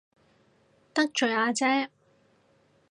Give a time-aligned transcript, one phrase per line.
[0.95, 1.91] 得罪阿姐